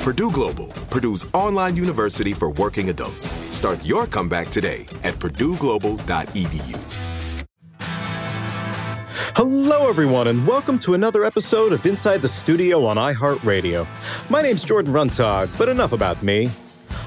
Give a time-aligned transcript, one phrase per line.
[0.00, 3.30] Purdue Global, Purdue's online university for working adults.
[3.50, 6.80] Start your comeback today at purdueglobal.edu.
[9.36, 13.86] Hello, everyone, and welcome to another episode of Inside the Studio on iHeartRadio.
[14.30, 16.50] My name's Jordan Runtagh, but enough about me.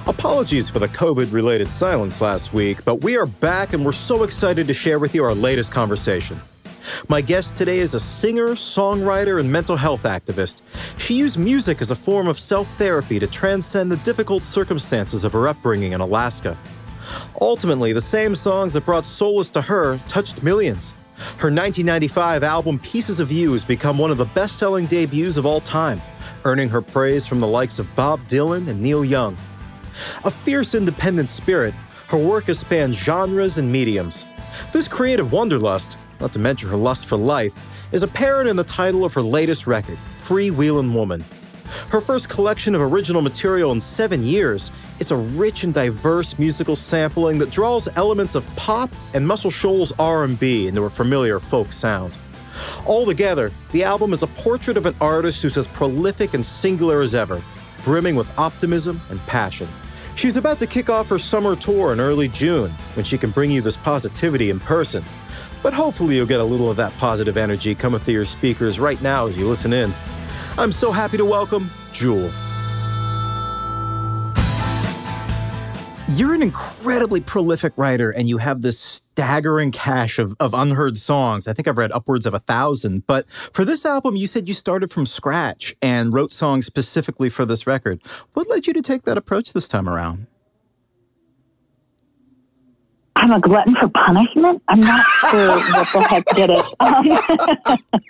[0.05, 4.21] Apologies for the COVID related silence last week, but we are back and we're so
[4.21, 6.39] excited to share with you our latest conversation.
[7.07, 10.61] My guest today is a singer, songwriter, and mental health activist.
[10.97, 15.33] She used music as a form of self therapy to transcend the difficult circumstances of
[15.33, 16.57] her upbringing in Alaska.
[17.39, 20.93] Ultimately, the same songs that brought solace to her touched millions.
[21.37, 25.45] Her 1995 album Pieces of You has become one of the best selling debuts of
[25.45, 26.01] all time,
[26.43, 29.37] earning her praise from the likes of Bob Dylan and Neil Young.
[30.25, 31.73] A fierce independent spirit,
[32.07, 34.25] her work has spanned genres and mediums.
[34.71, 37.53] This creative wanderlust, not to mention her lust for life,
[37.91, 41.23] is apparent in the title of her latest record, Freewheelin' Woman.
[41.89, 46.75] Her first collection of original material in seven years, it's a rich and diverse musical
[46.75, 52.13] sampling that draws elements of pop and Muscle Shoals R&B into a familiar folk sound.
[52.85, 57.15] Altogether, the album is a portrait of an artist who's as prolific and singular as
[57.15, 57.41] ever,
[57.83, 59.67] brimming with optimism and passion.
[60.15, 63.49] She's about to kick off her summer tour in early June when she can bring
[63.49, 65.03] you this positivity in person.
[65.63, 69.01] But hopefully, you'll get a little of that positive energy coming through your speakers right
[69.01, 69.93] now as you listen in.
[70.57, 72.31] I'm so happy to welcome Jewel.
[76.09, 81.47] You're an incredibly prolific writer, and you have this staggering cache of, of unheard songs.
[81.47, 83.07] I think I've read upwards of a thousand.
[83.07, 87.45] But for this album, you said you started from scratch and wrote songs specifically for
[87.45, 87.99] this record.
[88.33, 90.27] What led you to take that approach this time around?
[93.23, 94.61] I'm a glutton for punishment.
[94.67, 96.65] I'm not sure what the heck did it.
[96.81, 97.05] Um,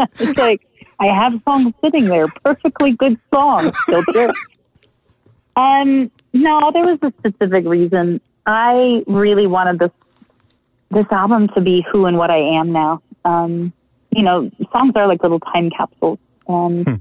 [0.20, 0.68] it's like
[1.00, 4.32] I have songs sitting there, perfectly good songs, filter.
[5.56, 8.22] Um, no, there was a specific reason.
[8.48, 9.92] I really wanted this
[10.90, 13.04] this album to be who and what I am now.
[13.24, 13.72] Um,
[14.10, 16.96] you know, songs are like little time capsules, and hmm.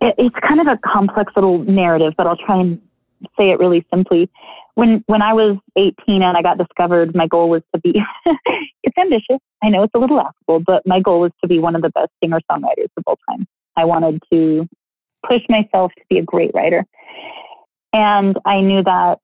[0.00, 2.14] it, it's kind of a complex little narrative.
[2.16, 2.82] But I'll try and
[3.36, 4.28] say it really simply.
[4.78, 8.00] When when I was 18 and I got discovered, my goal was to be.
[8.84, 9.40] it's ambitious.
[9.60, 11.90] I know it's a little laughable, but my goal was to be one of the
[11.90, 13.44] best singer songwriters of all time.
[13.76, 14.68] I wanted to
[15.26, 16.84] push myself to be a great writer.
[17.92, 19.18] And I knew that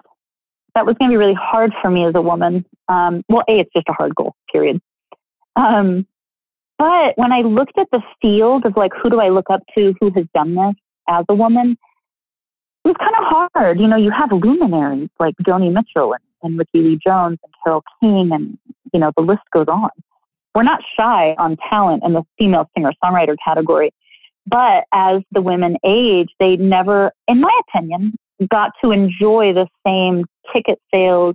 [0.74, 2.66] that was going to be really hard for me as a woman.
[2.88, 4.80] Um, well, A, it's just a hard goal, period.
[5.54, 6.04] Um,
[6.78, 9.94] but when I looked at the field of like, who do I look up to
[10.00, 10.74] who has done this
[11.08, 11.76] as a woman,
[12.84, 13.80] it was kind of hard.
[13.80, 17.82] You know, you have luminaries like Joni Mitchell and, and Rickie Lee Jones and Carole
[18.00, 18.58] King, and,
[18.92, 19.90] you know, the list goes on.
[20.54, 23.90] We're not shy on talent in the female singer songwriter category.
[24.46, 28.14] But as the women age, they never, in my opinion,
[28.50, 31.34] got to enjoy the same ticket sales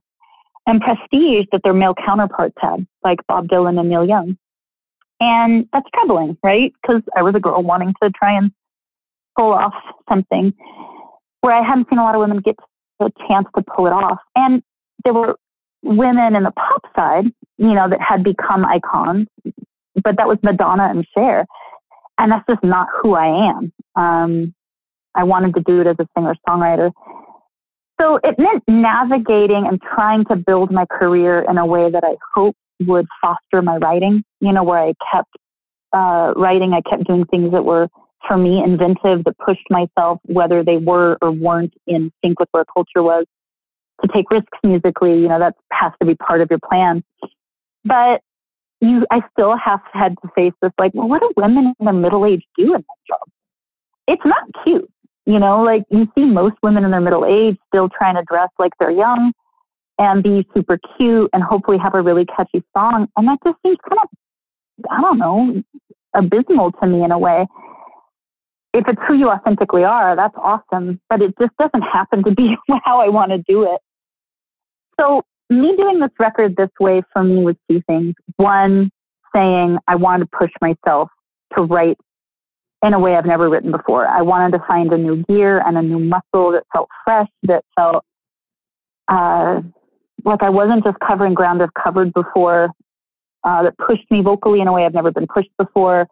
[0.68, 4.38] and prestige that their male counterparts had, like Bob Dylan and Neil Young.
[5.19, 6.72] And that's troubling, right?
[6.81, 8.51] Because I was a girl wanting to try and
[9.36, 9.74] pull off
[10.07, 10.54] something
[11.41, 12.56] where I hadn't seen a lot of women get
[13.00, 14.19] the chance to pull it off.
[14.36, 14.62] And
[15.03, 15.36] there were
[15.83, 17.25] women in the pop side,
[17.57, 19.27] you know, that had become icons,
[20.03, 21.45] but that was Madonna and Cher.
[22.18, 23.71] And that's just not who I am.
[23.95, 24.53] Um,
[25.15, 26.91] I wanted to do it as a singer songwriter.
[28.00, 32.15] So it meant navigating and trying to build my career in a way that I
[32.33, 35.30] hope would foster my writing, you know, where I kept
[35.91, 37.89] uh, writing, I kept doing things that were,
[38.27, 42.66] for me, inventive, that pushed myself, whether they were or weren't in sync with where
[42.66, 43.25] culture was.
[44.01, 47.04] To take risks musically, you know, that has to be part of your plan.
[47.83, 48.21] But
[48.80, 51.94] you, I still have had to face this, like, well, what do women in their
[51.94, 53.27] middle age do in that job?
[54.07, 54.89] It's not cute.
[55.25, 58.50] You know, like you see most women in their middle age still trying to dress
[58.57, 59.31] like they're young
[60.00, 63.07] and be super cute and hopefully have a really catchy song.
[63.15, 64.10] And that just seems kind of,
[64.89, 65.62] I don't know,
[66.15, 67.45] abysmal to me in a way.
[68.74, 71.01] If it's who you authentically are, that's awesome.
[71.10, 73.81] But it just doesn't happen to be how I want to do it.
[75.00, 78.13] So, me doing this record this way for me was two things.
[78.36, 78.92] One,
[79.33, 81.10] saying I wanted to push myself
[81.56, 81.98] to write
[82.83, 84.07] in a way I've never written before.
[84.07, 87.65] I wanted to find a new gear and a new muscle that felt fresh, that
[87.75, 88.06] felt
[89.07, 89.62] uh,
[90.24, 92.69] like I wasn't just covering ground I've covered before,
[93.44, 96.07] uh, that pushed me vocally in a way I've never been pushed before,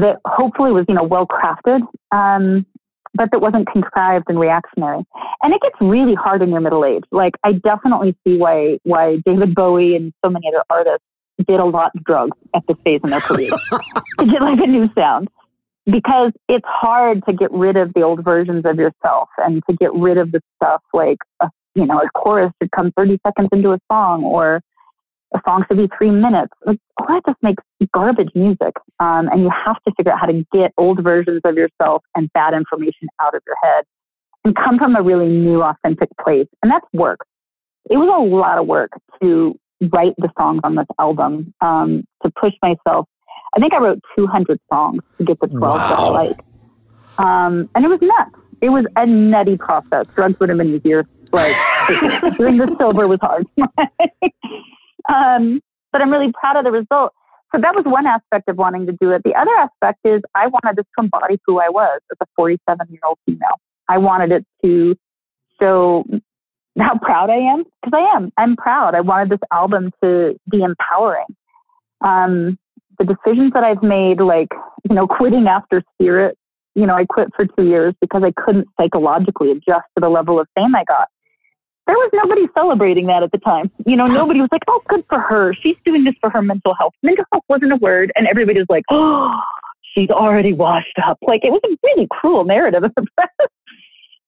[0.00, 1.80] that hopefully was, you know, well crafted,
[2.12, 2.66] um,
[3.14, 5.04] but that wasn't contrived and reactionary.
[5.42, 7.04] And it gets really hard in your middle age.
[7.10, 11.04] Like I definitely see why why David Bowie and so many other artists
[11.46, 13.50] did a lot of drugs at this phase in their career
[14.18, 15.28] to get like a new sound
[15.84, 19.92] because it's hard to get rid of the old versions of yourself and to get
[19.94, 23.72] rid of the stuff like a, you know a chorus should come 30 seconds into
[23.72, 24.60] a song or
[25.34, 27.62] a song should be three minutes like, all that just makes
[27.92, 31.56] garbage music um, and you have to figure out how to get old versions of
[31.56, 33.84] yourself and bad information out of your head
[34.44, 37.20] and come from a really new authentic place and that's work
[37.90, 38.90] it was a lot of work
[39.20, 39.58] to
[39.92, 43.06] write the songs on this album um, to push myself
[43.56, 45.88] I think I wrote 200 songs to get the 12 wow.
[45.88, 46.38] that I like.
[47.18, 48.36] Um, and it was nuts.
[48.60, 50.06] It was a nutty process.
[50.14, 51.06] Drugs would have been easier.
[51.32, 51.56] Like
[52.36, 53.46] doing the silver was hard.
[55.12, 55.60] um,
[55.92, 57.12] but I'm really proud of the result.
[57.54, 59.22] So that was one aspect of wanting to do it.
[59.24, 62.86] The other aspect is I wanted this to embody who I was as a 47
[62.90, 63.60] year old female.
[63.88, 64.96] I wanted it to
[65.60, 66.04] show
[66.78, 68.32] how proud I am because I am.
[68.36, 68.94] I'm proud.
[68.94, 71.26] I wanted this album to be empowering.
[72.02, 72.58] Um,
[72.98, 74.48] the decisions that I've made, like,
[74.88, 76.36] you know, quitting after Spirit,
[76.74, 80.40] you know, I quit for two years because I couldn't psychologically adjust to the level
[80.40, 81.08] of fame I got.
[81.86, 83.70] There was nobody celebrating that at the time.
[83.86, 85.54] You know, nobody was like, oh, good for her.
[85.54, 86.94] She's doing this for her mental health.
[87.02, 88.10] Mental health wasn't a word.
[88.16, 89.40] And everybody was like, oh,
[89.94, 91.18] she's already washed up.
[91.22, 92.84] Like, it was a really cruel narrative.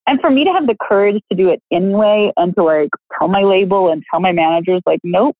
[0.08, 2.88] And for me to have the courage to do it anyway and to like
[3.18, 5.36] tell my label and tell my managers, like, nope,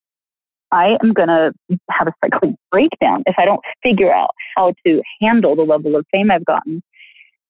[0.71, 1.51] I am going to
[1.89, 6.05] have a psychotic breakdown if I don't figure out how to handle the level of
[6.11, 6.83] fame I've gotten.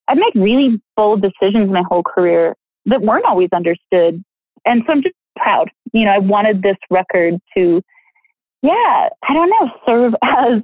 [0.07, 2.55] I've made really bold decisions my whole career
[2.85, 4.23] that weren't always understood.
[4.65, 5.69] And so I'm just proud.
[5.93, 7.81] You know, I wanted this record to,
[8.61, 10.61] yeah, I don't know, serve as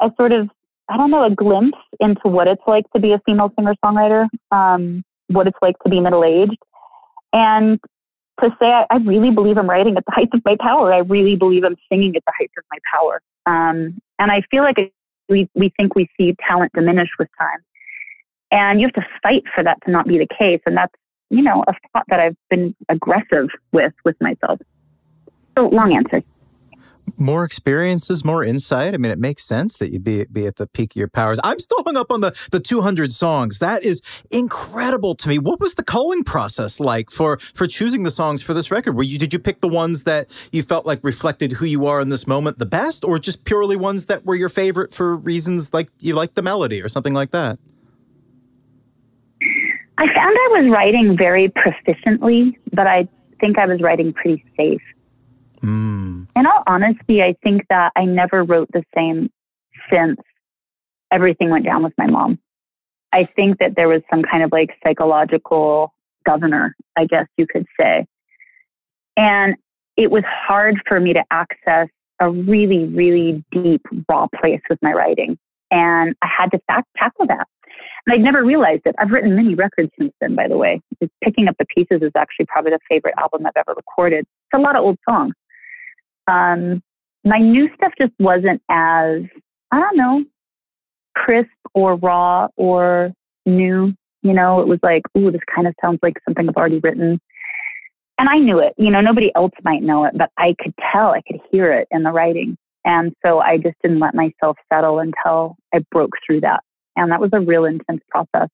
[0.00, 0.48] a sort of,
[0.88, 4.26] I don't know, a glimpse into what it's like to be a female singer songwriter,
[4.50, 6.58] um, what it's like to be middle aged,
[7.32, 7.80] and
[8.40, 10.92] to say I, I, really believe I'm writing at the height of my power.
[10.92, 13.20] I really believe I'm singing at the height of my power.
[13.46, 14.76] Um, and I feel like
[15.28, 17.60] we, we think we see talent diminish with time.
[18.50, 20.60] And you have to fight for that to not be the case.
[20.66, 20.94] And that's,
[21.32, 24.60] you know, a thought that I've been aggressive with with myself.
[25.56, 26.22] So long answer
[27.16, 28.94] more experiences, more insight.
[28.94, 31.38] I mean, it makes sense that you'd be, be at the peak of your powers.
[31.44, 33.58] I'm still hung up on the, the 200 songs.
[33.58, 35.38] That is incredible to me.
[35.38, 38.96] What was the culling process like for, for choosing the songs for this record?
[38.96, 42.00] Were you, did you pick the ones that you felt like reflected who you are
[42.00, 45.74] in this moment the best, or just purely ones that were your favorite for reasons
[45.74, 47.58] like you like the melody or something like that?
[50.02, 53.06] I found I was writing very proficiently, but I
[53.38, 54.82] think I was writing pretty safe.
[55.60, 56.26] Mm.
[56.34, 59.30] In all honesty, I think that I never wrote the same
[59.92, 60.18] since
[61.12, 62.40] everything went down with my mom.
[63.12, 65.94] I think that there was some kind of like psychological
[66.26, 68.04] governor, I guess you could say.
[69.16, 69.54] And
[69.96, 71.86] it was hard for me to access
[72.18, 75.38] a really, really deep, raw place with my writing.
[75.70, 76.60] And I had to
[76.98, 77.46] tackle that.
[78.06, 78.94] And I'd never realized it.
[78.98, 80.80] I've written many records since then, by the way.
[81.22, 84.20] Picking up the pieces is actually probably the favorite album I've ever recorded.
[84.20, 85.34] It's a lot of old songs.
[86.26, 86.82] Um,
[87.24, 89.22] my new stuff just wasn't as,
[89.70, 90.24] I don't know,
[91.14, 93.12] crisp or raw or
[93.46, 93.94] new.
[94.22, 97.20] You know, it was like, ooh, this kind of sounds like something I've already written.
[98.18, 98.74] And I knew it.
[98.76, 101.88] You know, nobody else might know it, but I could tell, I could hear it
[101.90, 102.56] in the writing.
[102.84, 106.62] And so I just didn't let myself settle until I broke through that.
[106.96, 108.48] And that was a real intense process.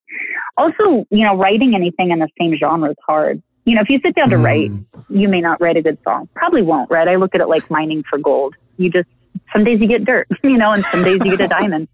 [0.56, 3.42] Also, you know, writing anything in the same genre is hard.
[3.64, 4.44] You know, if you sit down to mm.
[4.44, 4.70] write,
[5.10, 6.28] you may not write a good song.
[6.34, 7.06] Probably won't, right?
[7.06, 8.54] I look at it like mining for gold.
[8.76, 9.08] You just,
[9.52, 11.88] some days you get dirt, you know, and some days you get a diamond.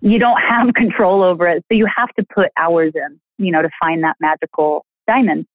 [0.00, 1.64] You don't have control over it.
[1.70, 5.46] So you have to put hours in, you know, to find that magical diamond.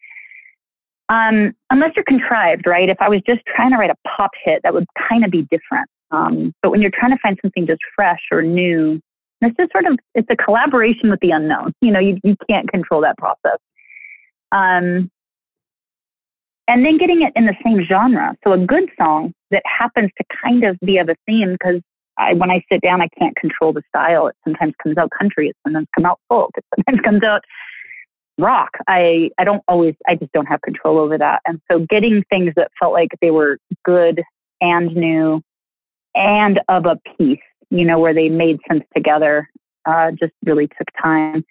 [1.09, 2.87] Um, unless you're contrived, right?
[2.87, 5.41] If I was just trying to write a pop hit, that would kind of be
[5.51, 5.89] different.
[6.11, 9.01] Um, but when you're trying to find something just fresh or new,
[9.41, 11.73] it's just sort of it's a collaboration with the unknown.
[11.81, 13.57] You know, you you can't control that process.
[14.51, 15.09] Um,
[16.67, 18.35] and then getting it in the same genre.
[18.43, 21.81] So a good song that happens to kind of be of a theme because
[22.17, 24.27] I, when I sit down, I can't control the style.
[24.27, 25.49] It sometimes comes out country.
[25.49, 26.51] It sometimes comes out folk.
[26.55, 27.41] It sometimes comes out
[28.37, 28.71] rock.
[28.87, 31.41] I, I don't always, I just don't have control over that.
[31.45, 34.21] And so getting things that felt like they were good
[34.61, 35.41] and new
[36.15, 37.39] and of a piece,
[37.71, 39.49] you know, where they made sense together,
[39.85, 41.43] uh, just really took time.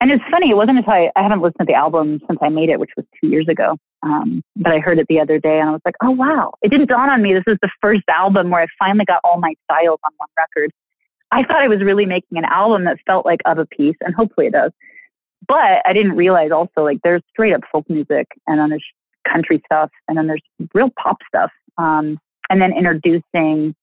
[0.00, 2.50] And it's funny, it wasn't until I, I haven't listened to the album since I
[2.50, 3.78] made it, which was two years ago.
[4.02, 6.52] Um, but I heard it the other day and I was like, oh, wow.
[6.60, 7.32] It didn't dawn on me.
[7.32, 10.70] This is the first album where I finally got all my styles on one record.
[11.32, 14.14] I thought I was really making an album that felt like of a piece, and
[14.14, 14.70] hopefully it does.
[15.48, 18.84] But I didn't realize also, like, there's straight up folk music and then there's
[19.30, 20.42] country stuff and then there's
[20.74, 21.50] real pop stuff.
[21.78, 23.74] Um, and then introducing,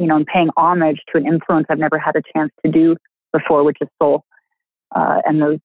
[0.00, 2.96] you know, and paying homage to an influence I've never had a chance to do
[3.34, 4.24] before, which is soul.
[4.96, 5.60] Uh, and the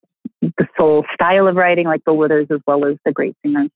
[0.78, 3.70] soul style of writing, like Bill Withers, as well as the great singers.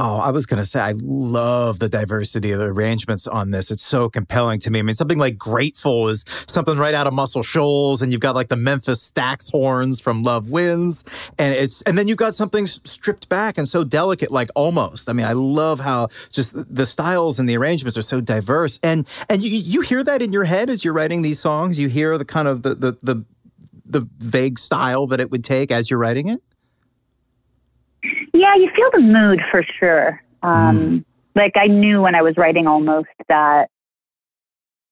[0.00, 3.72] Oh, I was going to say, I love the diversity of the arrangements on this.
[3.72, 4.78] It's so compelling to me.
[4.78, 8.36] I mean, something like Grateful is something right out of Muscle Shoals, and you've got
[8.36, 11.02] like the Memphis Stax horns from Love Wins,
[11.36, 15.08] and it's, and then you've got something stripped back and so delicate, like Almost.
[15.08, 19.04] I mean, I love how just the styles and the arrangements are so diverse, and
[19.28, 21.76] and you you hear that in your head as you're writing these songs.
[21.76, 23.24] You hear the kind of the the the,
[23.84, 26.40] the vague style that it would take as you're writing it.
[28.32, 30.22] Yeah, you feel the mood for sure.
[30.42, 31.04] Um, mm.
[31.34, 33.68] Like I knew when I was writing almost that,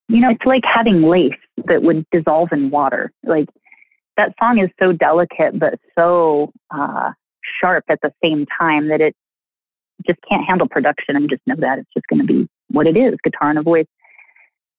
[0.09, 1.33] you know, it's like having lace
[1.67, 3.13] that would dissolve in water.
[3.25, 3.49] Like
[4.17, 7.13] that song is so delicate, but so uh,
[7.61, 9.15] sharp at the same time that it
[10.07, 12.97] just can't handle production and just know that it's just going to be what it
[12.97, 13.87] is guitar and a voice.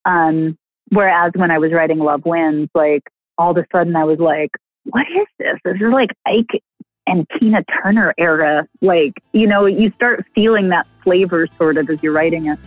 [0.05, 0.57] Um,
[0.89, 3.03] whereas when I was writing Love Wins, like
[3.37, 4.51] all of a sudden I was like,
[4.85, 5.57] what is this?
[5.65, 6.61] This is like Ike
[7.07, 8.67] and Tina Turner era.
[8.81, 12.59] Like, you know, you start feeling that flavor sort of as you're writing it.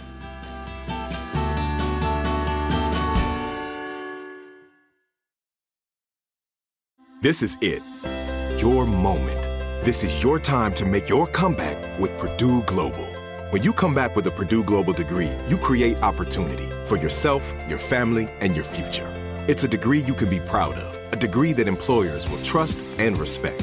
[7.23, 7.82] This is it.
[8.59, 9.42] Your moment.
[9.85, 13.06] This is your time to make your comeback with Purdue Global.
[13.50, 17.78] When you come back with a Purdue Global degree, you create opportunity for yourself, your
[17.78, 19.09] family, and your future.
[19.49, 23.18] It's a degree you can be proud of, a degree that employers will trust and
[23.18, 23.62] respect.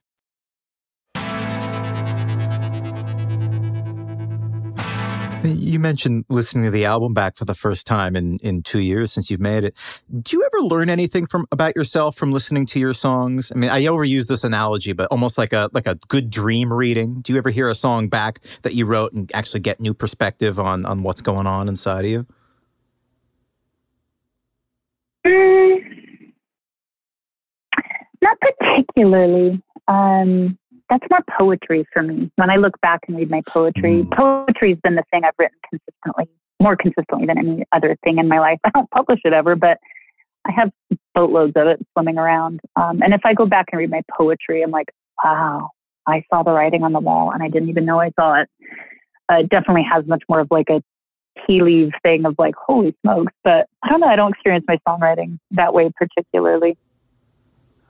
[5.43, 9.11] You mentioned listening to the album back for the first time in, in two years
[9.11, 9.75] since you've made it.
[10.21, 13.51] Do you ever learn anything from about yourself from listening to your songs?
[13.51, 17.21] I mean, I overuse this analogy, but almost like a like a good dream reading.
[17.21, 20.59] Do you ever hear a song back that you wrote and actually get new perspective
[20.59, 22.27] on on what's going on inside of you?
[25.25, 26.33] Mm,
[28.21, 29.61] not particularly.
[29.87, 30.57] Um,
[30.91, 32.29] that's more poetry for me.
[32.35, 34.11] When I look back and read my poetry, mm.
[34.11, 36.29] poetry's been the thing I've written consistently,
[36.61, 38.59] more consistently than any other thing in my life.
[38.65, 39.77] I don't publish it ever, but
[40.45, 40.69] I have
[41.15, 42.59] boatloads of it swimming around.
[42.75, 44.91] Um, and if I go back and read my poetry, I'm like,
[45.23, 45.69] wow,
[46.07, 48.49] I saw the writing on the wall and I didn't even know I saw it.
[49.31, 50.83] Uh, it definitely has much more of like a
[51.47, 53.31] tea leaf thing of like, holy smokes.
[53.45, 56.77] But I don't know, I don't experience my songwriting that way particularly.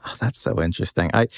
[0.04, 1.10] Oh, that's so interesting.
[1.14, 1.28] I,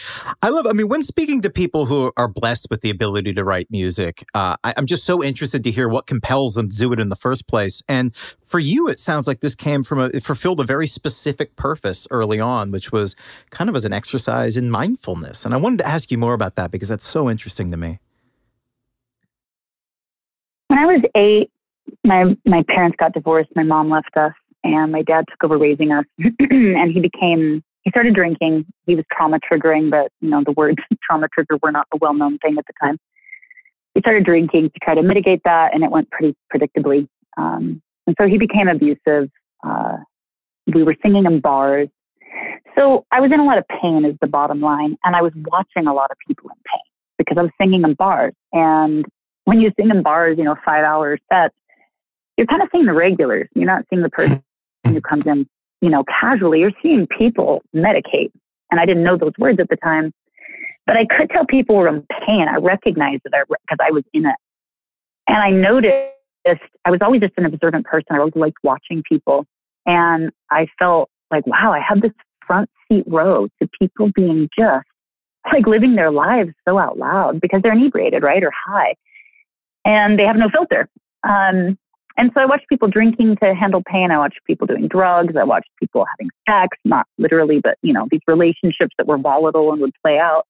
[0.40, 0.66] I love.
[0.66, 4.24] I mean, when speaking to people who are blessed with the ability to write music,
[4.32, 7.10] uh, I, I'm just so interested to hear what compels them to do it in
[7.10, 7.82] the first place.
[7.88, 11.56] And for you, it sounds like this came from a it fulfilled a very specific
[11.56, 13.14] purpose early on, which was
[13.50, 15.44] kind of as an exercise in mindfulness.
[15.44, 17.98] And I wanted to ask you more about that because that's so interesting to me.
[20.68, 21.50] When I was eight,
[22.02, 23.50] my my parents got divorced.
[23.54, 27.90] My mom left us, and my dad took over raising us, and he became he
[27.90, 28.64] started drinking.
[28.86, 32.14] He was trauma triggering, but you know the words trauma trigger were not a well
[32.14, 32.98] known thing at the time.
[33.94, 37.06] He started drinking to try to mitigate that, and it went pretty predictably.
[37.36, 39.30] Um, and so he became abusive.
[39.62, 39.98] Uh,
[40.66, 41.88] we were singing in bars.
[42.76, 45.32] So I was in a lot of pain, is the bottom line, and I was
[45.36, 46.80] watching a lot of people in pain
[47.18, 48.32] because I was singing in bars.
[48.52, 49.04] And
[49.44, 51.54] when you sing in bars, you know, five hour sets,
[52.36, 53.48] you're kind of seeing the regulars.
[53.54, 54.42] You're not seeing the person
[54.86, 55.46] who comes in
[55.84, 58.32] you know, casually, you're seeing people medicate.
[58.70, 60.14] And I didn't know those words at the time,
[60.86, 62.48] but I could tell people were in pain.
[62.48, 64.36] I recognized that because I was in it.
[65.28, 68.06] And I noticed I was always just an observant person.
[68.12, 69.44] I always liked watching people.
[69.84, 72.12] And I felt like, wow, I have this
[72.46, 74.86] front seat row to people being just
[75.52, 78.42] like living their lives so out loud because they're inebriated, right?
[78.42, 78.94] Or high.
[79.84, 80.88] And they have no filter.
[81.28, 81.76] Um,
[82.16, 84.10] and so I watched people drinking to handle pain.
[84.10, 85.34] I watched people doing drugs.
[85.36, 89.72] I watched people having sex, not literally, but you know, these relationships that were volatile
[89.72, 90.46] and would play out.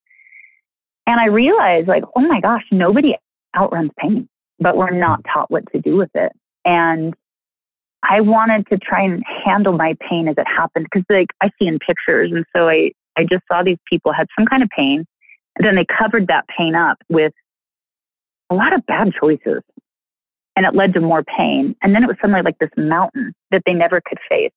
[1.07, 3.17] And I realized like, oh my gosh, nobody
[3.57, 6.33] outruns pain, but we're not taught what to do with it.
[6.65, 7.15] And
[8.03, 11.67] I wanted to try and handle my pain as it happened because like I see
[11.67, 12.31] in pictures.
[12.33, 15.07] And so I, I just saw these people had some kind of pain
[15.57, 17.33] and then they covered that pain up with
[18.51, 19.63] a lot of bad choices
[20.57, 21.75] and it led to more pain.
[21.83, 24.53] And then it was suddenly like this mountain that they never could face.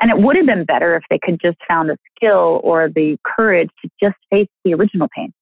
[0.00, 3.16] And it would have been better if they could just found the skill or the
[3.24, 5.32] courage to just face the original pain.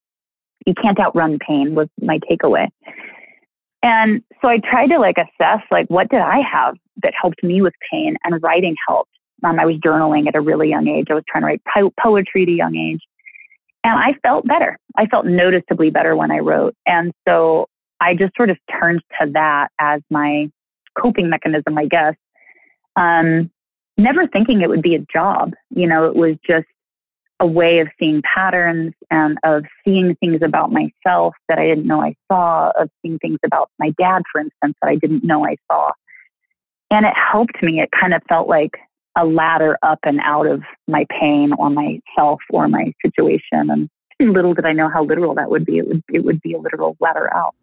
[0.67, 2.69] You can't outrun pain was my takeaway.
[3.83, 7.63] And so I tried to like assess like what did I have that helped me
[7.63, 9.11] with pain and writing helped.
[9.43, 11.07] Um, I was journaling at a really young age.
[11.11, 13.01] I was trying to write po- poetry at a young age.
[13.83, 14.79] And I felt better.
[14.99, 16.75] I felt noticeably better when I wrote.
[16.87, 17.67] And so
[18.01, 20.51] I just sort of turned to that as my
[20.99, 22.15] coping mechanism, I guess.
[22.97, 23.51] Um,
[23.97, 25.53] never thinking it would be a job.
[25.71, 26.67] You know, it was just
[27.41, 32.03] a way of seeing patterns and of seeing things about myself that I didn't know
[32.03, 35.57] I saw, of seeing things about my dad, for instance, that I didn't know I
[35.71, 35.91] saw.
[36.91, 37.81] And it helped me.
[37.81, 38.73] It kind of felt like
[39.17, 43.71] a ladder up and out of my pain or myself or my situation.
[43.71, 43.89] And
[44.21, 45.79] little did I know how literal that would be.
[45.79, 47.55] It would it would be a literal ladder out.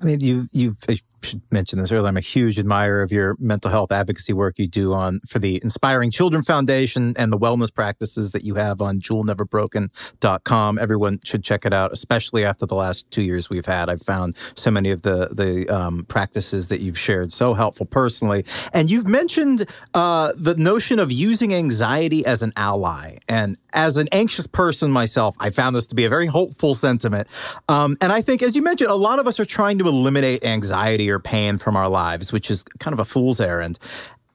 [0.00, 0.76] I mean, you you've
[1.22, 2.08] should mention this earlier.
[2.08, 5.60] I'm a huge admirer of your mental health advocacy work you do on for the
[5.62, 10.78] Inspiring Children Foundation and the wellness practices that you have on jewelneverbroken.com.
[10.78, 13.88] Everyone should check it out, especially after the last two years we've had.
[13.88, 18.44] I've found so many of the the um, practices that you've shared so helpful personally.
[18.72, 23.18] And you've mentioned uh, the notion of using anxiety as an ally.
[23.28, 27.28] And as an anxious person myself, I found this to be a very hopeful sentiment.
[27.68, 30.44] Um, and I think, as you mentioned, a lot of us are trying to eliminate
[30.44, 33.78] anxiety or pain from our lives, which is kind of a fool's errand.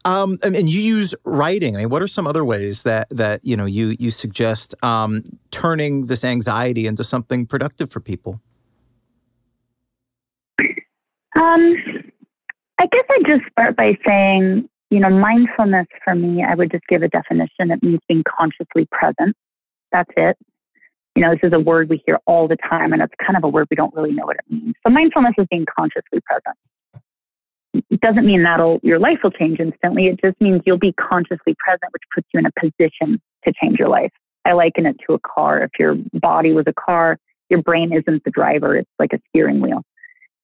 [0.06, 1.76] Um, and you use writing.
[1.76, 5.24] I mean, what are some other ways that that you know you you suggest um,
[5.52, 8.41] turning this anxiety into something productive for people?
[11.36, 11.76] Um,
[12.80, 16.86] I guess I just start by saying, you know, mindfulness for me, I would just
[16.88, 17.72] give a definition.
[17.72, 19.36] It means being consciously present.
[19.91, 20.38] That's it.
[21.15, 23.43] You know, this is a word we hear all the time, and it's kind of
[23.43, 24.73] a word we don't really know what it means.
[24.86, 26.58] So mindfulness is being consciously present
[27.73, 30.08] it doesn't mean that'll your life will change instantly.
[30.08, 33.80] It just means you'll be consciously present, which puts you in a position to change
[33.80, 34.12] your life.
[34.45, 35.63] I liken it to a car.
[35.63, 37.17] If your body was a car,
[37.49, 39.84] your brain isn't the driver, it's like a steering wheel.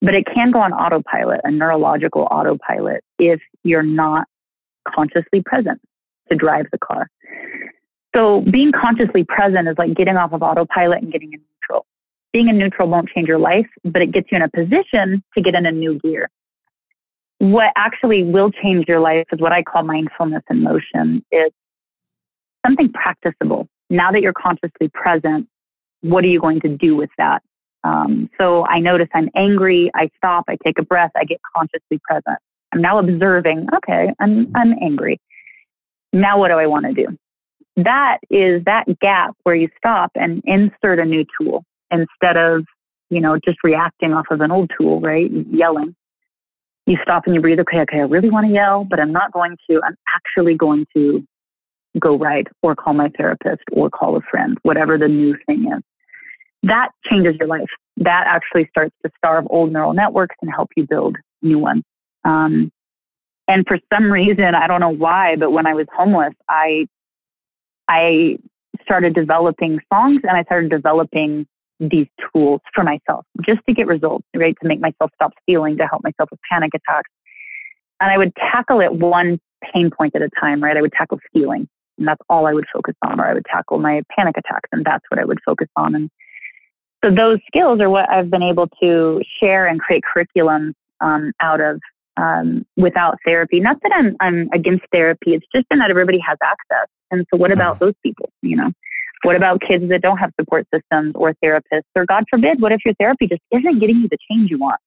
[0.01, 4.25] But it can go on autopilot, a neurological autopilot, if you're not
[4.87, 5.81] consciously present
[6.31, 7.09] to drive the car.
[8.15, 11.85] So being consciously present is like getting off of autopilot and getting in neutral.
[12.33, 15.41] Being in neutral won't change your life, but it gets you in a position to
[15.41, 16.29] get in a new gear
[17.39, 21.25] what actually will change your life is what I call mindfulness in motion.
[21.31, 21.55] It's
[22.65, 23.67] something practicable.
[23.89, 25.47] Now that you're consciously present,
[26.01, 27.41] what are you going to do with that?
[27.85, 29.89] Um, so I notice I'm angry.
[29.95, 30.45] I stop.
[30.49, 31.11] I take a breath.
[31.15, 32.37] I get consciously present.
[32.73, 33.67] I'm now observing.
[33.73, 35.19] Okay, I'm I'm angry.
[36.11, 37.17] Now what do I want to do?
[37.77, 42.65] That is that gap where you stop and insert a new tool instead of
[43.09, 45.29] you know just reacting off of an old tool, right?
[45.51, 45.95] Yelling
[46.89, 47.59] you stop and you breathe.
[47.59, 49.79] Okay, okay, I really want to yell, but I'm not going to.
[49.83, 51.23] I'm actually going to
[51.99, 55.83] go write or call my therapist or call a friend, whatever the new thing is.
[56.63, 57.69] That changes your life.
[57.97, 61.83] That actually starts to starve old neural networks and help you build new ones.
[62.25, 62.71] Um,
[63.47, 66.87] and for some reason, I don't know why, but when I was homeless, I
[67.89, 68.37] I
[68.81, 71.45] started developing songs and I started developing
[71.79, 74.55] these tools for myself just to get results, right?
[74.61, 77.09] To make myself stop stealing, to help myself with panic attacks.
[77.99, 79.39] And I would tackle it one
[79.73, 80.77] pain point at a time, right?
[80.77, 81.67] I would tackle stealing
[81.99, 84.83] and that's all I would focus on, or I would tackle my panic attacks, and
[84.83, 85.93] that's what I would focus on.
[85.93, 86.09] And
[87.03, 91.61] so those skills are what I've been able to share and create curriculums um, out
[91.61, 91.79] of
[92.17, 93.59] um, without therapy.
[93.59, 95.33] Not that I'm I'm against therapy.
[95.33, 96.87] It's just that everybody has access.
[97.11, 98.31] And so, what about those people?
[98.41, 98.71] You know.
[99.23, 101.83] What about kids that don't have support systems or therapists?
[101.95, 104.79] Or God forbid, what if your therapy just isn't getting you the change you want?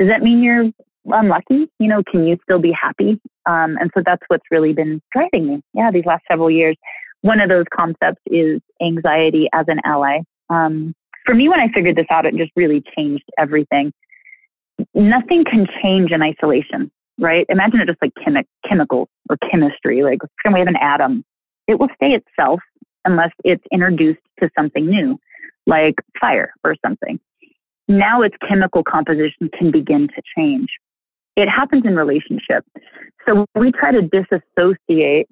[0.00, 0.70] Does that mean you're
[1.06, 1.68] unlucky?
[1.78, 3.20] You know, can you still be happy?
[3.46, 5.62] Um, and so that's what's really been driving me.
[5.74, 6.76] Yeah, these last several years.
[7.20, 10.20] One of those concepts is anxiety as an ally.
[10.50, 10.92] Um,
[11.24, 13.92] for me, when I figured this out, it just really changed everything.
[14.94, 17.46] Nothing can change in isolation, right?
[17.48, 20.02] Imagine it just like chemi- chemicals or chemistry.
[20.02, 21.24] Like, can we have an atom.
[21.66, 22.60] It will stay itself
[23.04, 25.18] unless it's introduced to something new,
[25.66, 27.18] like fire or something.
[27.88, 30.68] Now its chemical composition can begin to change.
[31.36, 32.68] It happens in relationships.
[33.26, 35.28] So we try to disassociate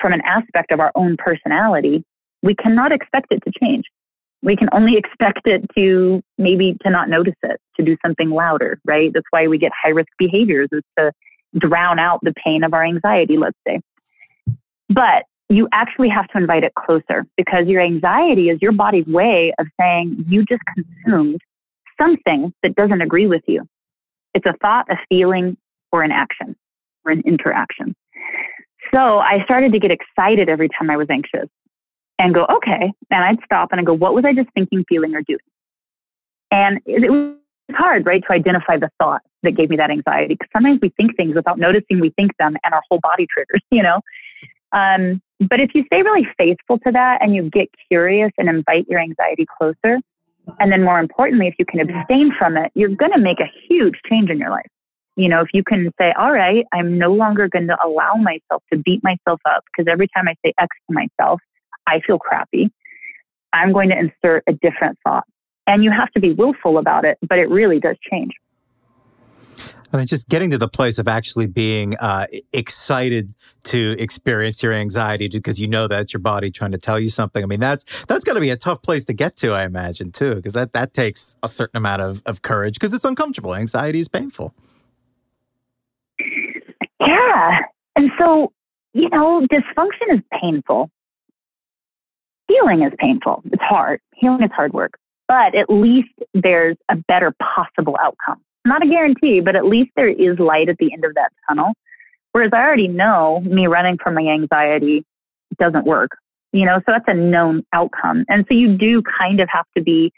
[0.00, 2.04] from an aspect of our own personality.
[2.42, 3.84] We cannot expect it to change.
[4.42, 8.80] We can only expect it to maybe to not notice it, to do something louder,
[8.84, 9.12] right?
[9.12, 11.12] That's why we get high risk behaviors is to
[11.58, 13.80] drown out the pain of our anxiety, let's say.
[14.88, 19.52] But you actually have to invite it closer because your anxiety is your body's way
[19.58, 21.40] of saying you just consumed
[22.00, 23.66] something that doesn't agree with you.
[24.34, 25.56] It's a thought, a feeling,
[25.92, 26.56] or an action
[27.04, 27.94] or an interaction.
[28.94, 31.48] So I started to get excited every time I was anxious
[32.18, 32.92] and go, okay.
[33.10, 35.38] And I'd stop and I'd go, what was I just thinking, feeling, or doing?
[36.50, 37.34] And it, was
[37.72, 40.34] hard, right, to identify the thought that gave me that anxiety.
[40.34, 43.62] Because sometimes we think things without noticing we think them and our whole body triggers,
[43.70, 44.00] you know?
[44.72, 48.86] Um, but if you stay really faithful to that and you get curious and invite
[48.88, 50.00] your anxiety closer,
[50.60, 53.50] and then more importantly, if you can abstain from it, you're going to make a
[53.68, 54.66] huge change in your life.
[55.16, 58.62] You know, if you can say, all right, I'm no longer going to allow myself
[58.72, 61.40] to beat myself up because every time I say X to myself,
[61.86, 62.70] I feel crappy.
[63.52, 65.24] I'm going to insert a different thought.
[65.66, 68.32] And you have to be willful about it, but it really does change.
[69.92, 74.72] I mean, just getting to the place of actually being uh, excited to experience your
[74.72, 77.42] anxiety because you know that's your body trying to tell you something.
[77.42, 80.10] I mean, that's that's got to be a tough place to get to, I imagine,
[80.10, 83.54] too, because that that takes a certain amount of, of courage because it's uncomfortable.
[83.54, 84.54] Anxiety is painful.
[86.98, 87.58] Yeah,
[87.96, 88.52] and so
[88.94, 90.90] you know, dysfunction is painful.
[92.48, 93.42] Healing is painful.
[93.52, 94.00] It's hard.
[94.14, 94.94] Healing is hard work,
[95.28, 100.08] but at least there's a better possible outcome not a guarantee, but at least there
[100.08, 101.72] is light at the end of that tunnel.
[102.32, 105.04] Whereas I already know me running from my anxiety
[105.58, 106.10] doesn't work,
[106.52, 108.24] you know, so that's a known outcome.
[108.28, 110.12] And so you do kind of have to be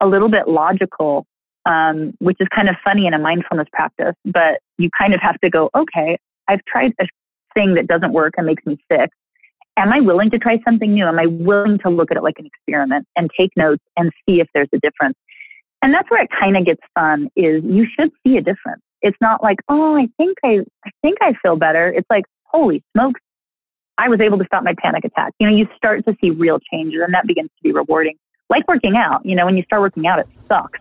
[0.00, 1.26] a little bit logical,
[1.64, 5.40] um, which is kind of funny in a mindfulness practice, but you kind of have
[5.40, 7.06] to go, okay, I've tried a
[7.54, 9.10] thing that doesn't work and makes me sick.
[9.76, 11.06] Am I willing to try something new?
[11.06, 14.40] Am I willing to look at it like an experiment and take notes and see
[14.40, 15.16] if there's a difference?
[15.84, 18.80] And that's where it kind of gets fun is you should see a difference.
[19.02, 21.88] It's not like, oh, I think I, I think I feel better.
[21.88, 23.20] It's like, holy smokes,
[23.98, 25.34] I was able to stop my panic attack.
[25.38, 28.16] You know, you start to see real changes and that begins to be rewarding.
[28.48, 30.80] Like working out, you know, when you start working out, it sucks.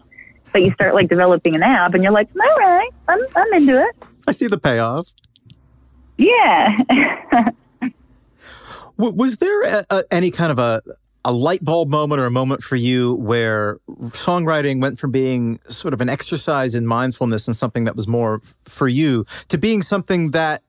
[0.54, 3.82] But you start like developing an app and you're like, all right, I'm, I'm into
[3.86, 3.96] it.
[4.26, 5.08] I see the payoff.
[6.18, 6.78] Yeah.
[8.98, 10.82] was there a, a, any kind of a,
[11.26, 15.94] a light bulb moment or a moment for you where songwriting went from being sort
[15.94, 20.32] of an exercise in mindfulness and something that was more for you to being something
[20.32, 20.64] that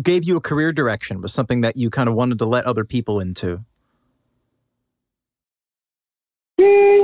[0.00, 2.84] gave you a career direction, was something that you kind of wanted to let other
[2.84, 3.64] people into?
[6.60, 7.02] Hmm.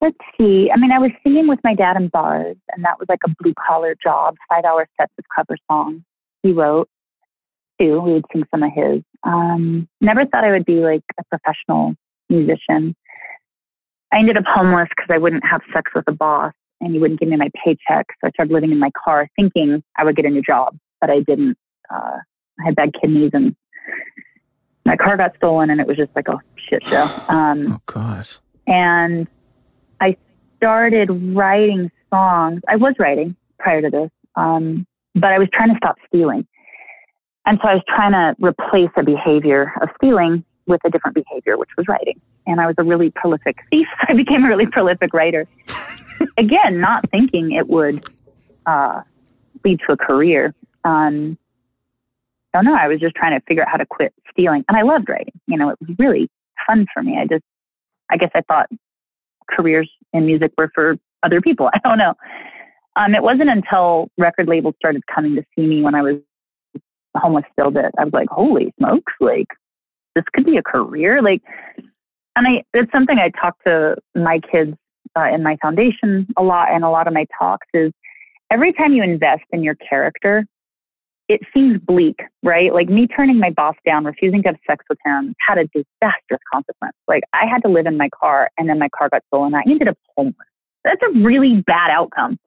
[0.00, 0.70] Let's see.
[0.72, 3.30] I mean, I was singing with my dad in bars, and that was like a
[3.40, 6.02] blue collar job, five hour sets of cover songs
[6.42, 6.88] he wrote
[7.80, 8.00] too.
[8.00, 9.02] We would sing some of his.
[9.24, 11.94] Um, never thought I would be like a professional
[12.28, 12.94] musician.
[14.12, 17.20] I ended up homeless because I wouldn't have sex with a boss and he wouldn't
[17.20, 18.06] give me my paycheck.
[18.20, 21.10] So I started living in my car thinking I would get a new job, but
[21.10, 21.56] I didn't.
[21.90, 22.18] Uh,
[22.60, 23.54] I had bad kidneys and
[24.84, 27.10] my car got stolen and it was just like a shit show.
[27.28, 28.38] Um, oh, gosh.
[28.66, 29.26] And
[30.00, 30.16] I
[30.56, 32.62] started writing songs.
[32.68, 36.46] I was writing prior to this, um, but I was trying to stop stealing.
[37.46, 41.56] And so I was trying to replace a behavior of stealing with a different behavior,
[41.56, 42.20] which was writing.
[42.46, 43.86] And I was a really prolific thief.
[44.00, 45.46] So I became a really prolific writer.
[46.38, 48.04] Again, not thinking it would
[48.66, 49.02] uh,
[49.64, 50.54] lead to a career.
[50.84, 51.38] Um,
[52.52, 52.74] I don't know.
[52.74, 54.64] I was just trying to figure out how to quit stealing.
[54.68, 55.38] And I loved writing.
[55.46, 56.28] You know, it was really
[56.66, 57.18] fun for me.
[57.18, 57.44] I just,
[58.10, 58.68] I guess I thought
[59.50, 61.70] careers in music were for other people.
[61.74, 62.14] I don't know.
[62.96, 66.16] Um, it wasn't until record labels started coming to see me when I was
[67.18, 67.90] homeless still did.
[67.98, 69.48] I was like, holy smokes, like
[70.14, 71.22] this could be a career.
[71.22, 71.42] Like,
[72.36, 74.76] and I, it's something I talk to my kids
[75.16, 77.92] uh, in my foundation a lot and a lot of my talks is
[78.50, 80.44] every time you invest in your character,
[81.28, 82.72] it seems bleak, right?
[82.72, 86.40] Like me turning my boss down, refusing to have sex with him had a disastrous
[86.52, 86.94] consequence.
[87.08, 89.54] Like I had to live in my car and then my car got stolen.
[89.54, 90.36] I ended up homeless.
[90.84, 92.38] That's a really bad outcome.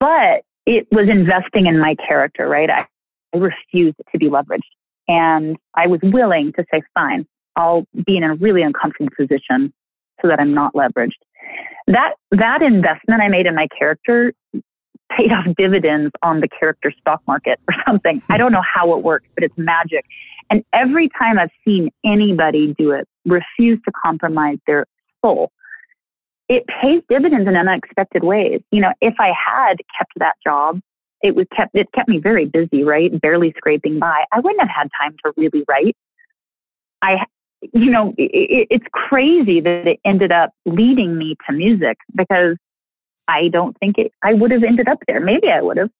[0.00, 2.68] But it was investing in my character, right?
[2.68, 2.86] I,
[3.34, 4.60] I refused to be leveraged.
[5.08, 9.72] And I was willing to say, fine, I'll be in a really uncomfortable position
[10.20, 11.12] so that I'm not leveraged.
[11.86, 14.32] That, that investment I made in my character
[15.16, 18.20] paid off dividends on the character stock market or something.
[18.28, 20.04] I don't know how it works, but it's magic.
[20.50, 24.86] And every time I've seen anybody do it, refuse to compromise their
[25.24, 25.50] soul,
[26.48, 28.60] it pays dividends in unexpected ways.
[28.70, 30.80] You know, if I had kept that job
[31.22, 33.20] it was kept it kept me very busy, right?
[33.20, 34.24] Barely scraping by.
[34.32, 35.96] I wouldn't have had time to really write.
[37.02, 37.26] I,
[37.72, 42.56] you know, it, it's crazy that it ended up leading me to music because
[43.26, 44.12] I don't think it.
[44.22, 45.20] I would have ended up there.
[45.20, 45.90] Maybe I would have,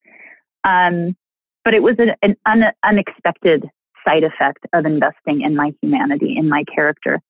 [0.64, 1.16] um,
[1.64, 3.68] but it was an, an un, unexpected
[4.06, 7.20] side effect of investing in my humanity, in my character.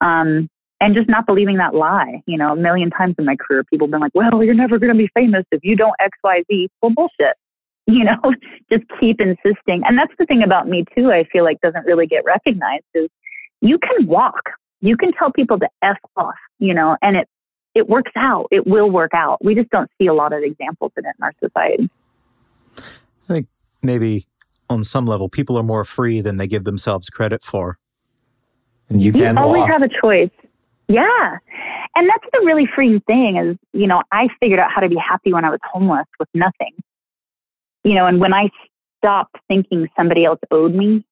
[0.00, 0.48] Um,
[0.80, 2.22] and just not believing that lie.
[2.26, 4.78] You know, a million times in my career, people have been like, well, you're never
[4.78, 6.68] going to be famous if you don't X, Y, Z.
[6.82, 7.36] Well, bullshit.
[7.90, 8.34] You know,
[8.70, 9.80] just keep insisting.
[9.86, 13.08] And that's the thing about me too, I feel like doesn't really get recognized is
[13.62, 14.42] you can walk.
[14.82, 17.26] You can tell people to F off, you know, and it,
[17.74, 18.48] it works out.
[18.50, 19.42] It will work out.
[19.42, 21.88] We just don't see a lot of examples of it in our society.
[22.76, 23.46] I think
[23.82, 24.26] maybe
[24.68, 27.78] on some level, people are more free than they give themselves credit for.
[28.90, 29.70] And you can always walk.
[29.70, 30.30] have a choice.
[30.88, 31.38] Yeah.
[31.94, 34.96] And that's the really freeing thing is, you know, I figured out how to be
[34.96, 36.74] happy when I was homeless with nothing.
[37.84, 38.50] You know, and when I
[38.98, 41.04] stopped thinking somebody else owed me,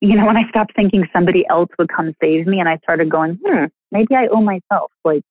[0.00, 3.10] you know, when I stopped thinking somebody else would come save me and I started
[3.10, 4.90] going, hmm, maybe I owe myself.
[5.04, 5.22] Like,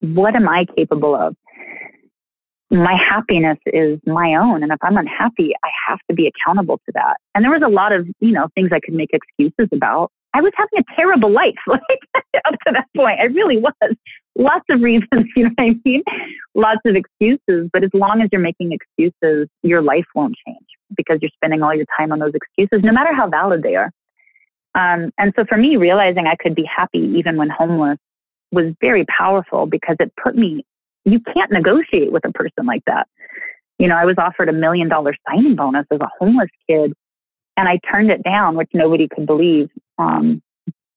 [0.00, 1.34] what am I capable of?
[2.70, 4.62] my happiness is my own.
[4.62, 7.16] And if I'm unhappy, I have to be accountable to that.
[7.34, 10.12] And there was a lot of, you know, things I could make excuses about.
[10.34, 11.82] I was having a terrible life like
[12.44, 13.20] up to that point.
[13.20, 13.72] I really was.
[14.36, 16.02] Lots of reasons, you know what I mean?
[16.54, 17.68] Lots of excuses.
[17.72, 21.74] But as long as you're making excuses, your life won't change because you're spending all
[21.74, 23.90] your time on those excuses, no matter how valid they are.
[24.74, 27.98] Um, and so for me, realizing I could be happy even when homeless
[28.52, 30.64] was very powerful because it put me,
[31.04, 33.08] you can't negotiate with a person like that.
[33.78, 36.92] You know, I was offered a million dollar signing bonus as a homeless kid
[37.56, 39.68] and I turned it down, which nobody could believe.
[39.98, 40.42] Um,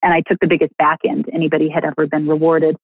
[0.03, 2.75] and I took the biggest back end anybody had ever been rewarded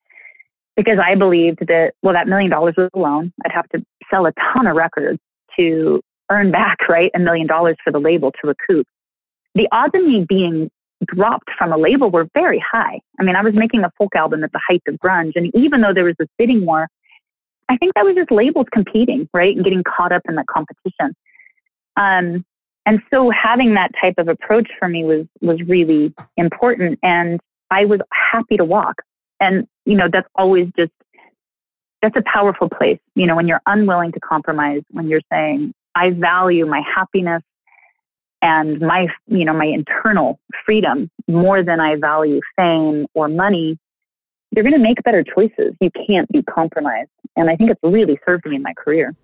[0.75, 3.33] because I believed that, well, that million dollars was a loan.
[3.43, 5.19] I'd have to sell a ton of records
[5.59, 8.85] to earn back, right, a million dollars for the label to recoup.
[9.55, 10.69] The odds of me being
[11.05, 12.99] dropped from a label were very high.
[13.19, 15.33] I mean, I was making a folk album at the height of grunge.
[15.35, 16.87] And even though there was a bidding war,
[17.69, 19.55] I think that was just labels competing, right?
[19.55, 21.15] And getting caught up in the competition.
[21.97, 22.45] Um,
[22.87, 26.97] and so having that type of approach for me was, was really important.
[27.03, 27.37] And
[27.69, 27.99] I was
[28.31, 29.01] happy to walk.
[29.41, 30.93] And, you know, that's always just,
[32.01, 32.99] that's a powerful place.
[33.13, 37.43] You know, when you're unwilling to compromise, when you're saying, I value my happiness
[38.41, 43.79] and my you know my internal freedom more than i value fame or money
[44.51, 48.19] you're going to make better choices you can't be compromised and i think it's really
[48.27, 49.15] served me in my career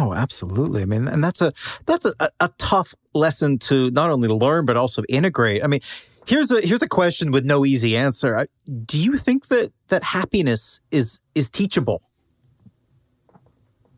[0.00, 1.52] oh absolutely i mean and that's a
[1.86, 5.80] that's a, a tough lesson to not only learn but also integrate i mean
[6.26, 8.46] here's a here's a question with no easy answer
[8.84, 12.02] do you think that that happiness is is teachable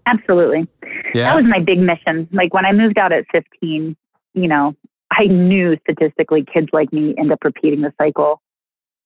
[0.06, 0.68] Absolutely.
[1.14, 1.30] Yeah.
[1.30, 2.28] That was my big mission.
[2.32, 3.96] Like when I moved out at 15,
[4.34, 4.74] you know,
[5.10, 8.40] I knew statistically kids like me end up repeating the cycle.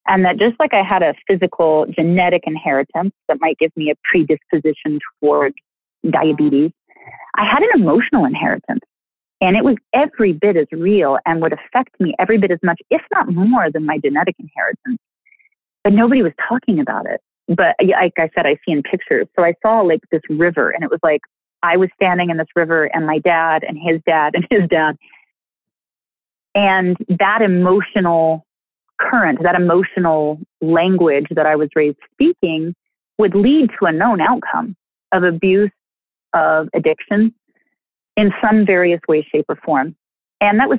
[0.07, 3.95] And that just like I had a physical genetic inheritance that might give me a
[4.11, 5.53] predisposition toward
[6.09, 6.71] diabetes,
[7.37, 8.81] I had an emotional inheritance.
[9.41, 12.81] And it was every bit as real and would affect me every bit as much,
[12.91, 14.99] if not more, than my genetic inheritance.
[15.85, 19.27] But nobody was talking about it but like I said, I see in pictures.
[19.35, 21.23] So I saw like this river, and it was like
[21.63, 24.97] I was standing in this river, and my dad, and his dad, and his dad.
[26.55, 28.45] And that emotional
[29.01, 32.75] current, that emotional language that I was raised speaking
[33.17, 34.77] would lead to a known outcome
[35.13, 35.71] of abuse,
[36.35, 37.35] of addiction
[38.17, 39.95] in some various way, shape, or form.
[40.41, 40.79] And that was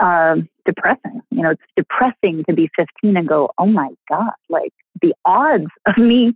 [0.00, 1.20] uh, depressing.
[1.30, 5.66] You know, it's depressing to be 15 and go, oh my God, like the odds
[5.86, 6.34] of me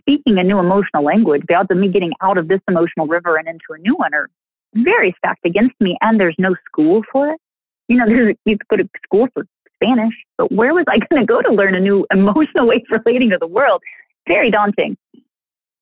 [0.00, 3.36] speaking a new emotional language, the odds of me getting out of this emotional river
[3.36, 4.28] and into a new one are
[4.74, 5.96] very stacked against me.
[6.00, 7.40] And there's no school for it.
[7.88, 11.20] You know, there's, you could go to school for Spanish, but where was I going
[11.20, 13.82] to go to learn a new emotional way of relating to the world?
[14.26, 14.96] Very daunting.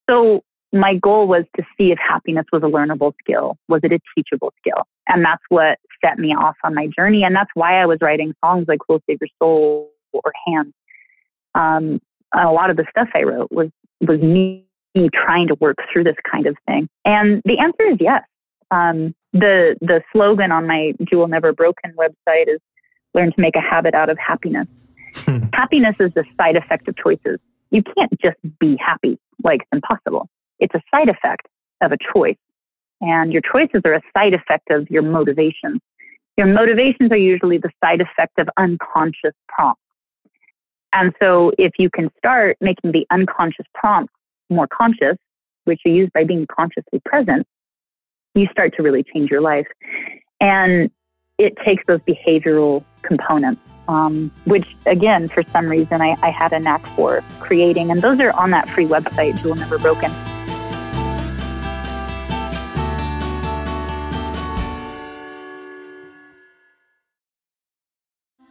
[0.09, 3.57] So my goal was to see if happiness was a learnable skill.
[3.69, 4.85] Was it a teachable skill?
[5.07, 7.25] And that's what set me off on my journey.
[7.25, 10.73] And that's why I was writing songs like Who Will Save Your Soul or Hands.
[11.55, 12.01] Um,
[12.35, 16.05] a lot of the stuff I wrote was, was me, me trying to work through
[16.05, 16.89] this kind of thing.
[17.05, 18.23] And the answer is yes.
[18.71, 22.61] Um, the, the slogan on my Jewel Never Broken website is
[23.15, 24.67] learn to make a habit out of happiness.
[25.15, 25.39] Hmm.
[25.55, 27.39] happiness is the side effect of choices.
[27.71, 29.19] You can't just be happy.
[29.43, 30.29] Like it's impossible.
[30.61, 31.47] It's a side effect
[31.81, 32.37] of a choice.
[33.01, 35.81] And your choices are a side effect of your motivations.
[36.37, 39.83] Your motivations are usually the side effect of unconscious prompts.
[40.93, 44.13] And so if you can start making the unconscious prompts
[44.51, 45.17] more conscious,
[45.65, 47.47] which you use by being consciously present,
[48.35, 49.67] you start to really change your life.
[50.41, 50.91] And
[51.39, 56.59] it takes those behavioral components, um, which again, for some reason, I, I had a
[56.59, 57.91] knack for creating.
[57.91, 60.11] And those are on that free website, Jewel Never Broken.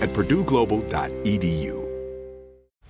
[0.00, 1.89] at purdueglobal.edu.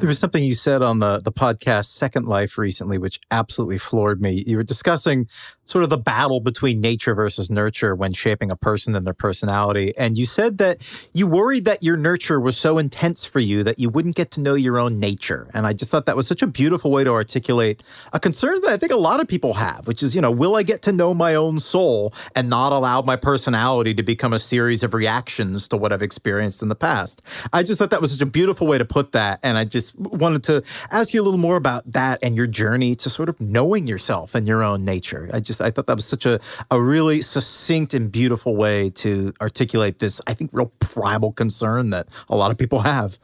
[0.00, 4.22] There was something you said on the, the podcast Second Life recently, which absolutely floored
[4.22, 4.42] me.
[4.46, 5.28] You were discussing
[5.66, 9.92] sort of the battle between nature versus nurture when shaping a person and their personality.
[9.98, 10.80] And you said that
[11.12, 14.40] you worried that your nurture was so intense for you that you wouldn't get to
[14.40, 15.48] know your own nature.
[15.52, 17.82] And I just thought that was such a beautiful way to articulate
[18.14, 20.56] a concern that I think a lot of people have, which is, you know, will
[20.56, 24.38] I get to know my own soul and not allow my personality to become a
[24.38, 27.22] series of reactions to what I've experienced in the past?
[27.52, 29.38] I just thought that was such a beautiful way to put that.
[29.42, 32.94] And I just wanted to ask you a little more about that and your journey
[32.96, 35.28] to sort of knowing yourself and your own nature.
[35.32, 39.32] I just I thought that was such a, a really succinct and beautiful way to
[39.40, 43.18] articulate this, I think, real primal concern that a lot of people have.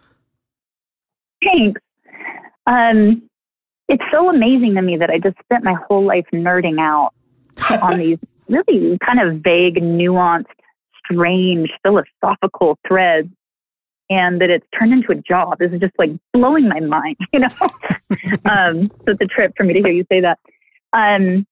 [1.43, 1.81] Thanks.
[2.67, 3.23] Um,
[3.89, 7.13] it's so amazing to me that I just spent my whole life nerding out
[7.83, 10.47] on these really kind of vague, nuanced,
[11.05, 13.29] strange, philosophical threads
[14.09, 17.41] and that it's turned into a job this is just like blowing my mind, you
[17.41, 17.49] know?
[18.45, 20.39] um, so it's a trip for me to hear you say that.
[20.93, 21.47] Um,